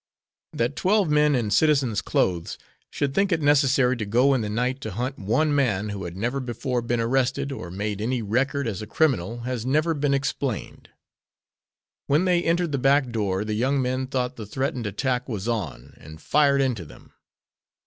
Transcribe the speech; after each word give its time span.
That 0.53 0.75
twelve 0.75 1.11
men 1.11 1.35
in 1.35 1.51
citizen's 1.51 2.01
clothes 2.01 2.57
should 2.89 3.13
think 3.13 3.31
it 3.31 3.39
necessary 3.39 3.95
to 3.97 4.05
go 4.07 4.33
in 4.33 4.41
the 4.41 4.49
night 4.49 4.81
to 4.81 4.93
hunt 4.93 5.19
one 5.19 5.53
man 5.53 5.89
who 5.89 6.05
had 6.05 6.17
never 6.17 6.39
before 6.39 6.81
been 6.81 6.99
arrested, 6.99 7.51
or 7.51 7.69
made 7.69 8.01
any 8.01 8.23
record 8.23 8.67
as 8.67 8.81
a 8.81 8.87
criminal 8.87 9.41
has 9.41 9.63
never 9.63 9.93
been 9.93 10.15
explained. 10.15 10.89
When 12.07 12.25
they 12.25 12.41
entered 12.41 12.71
the 12.71 12.79
back 12.79 13.11
door 13.11 13.45
the 13.45 13.53
young 13.53 13.79
men 13.79 14.07
thought 14.07 14.37
the 14.37 14.47
threatened 14.47 14.87
attack 14.87 15.29
was 15.29 15.47
on, 15.47 15.93
and 15.97 16.19
fired 16.19 16.61
into 16.61 16.83
them. 16.83 17.11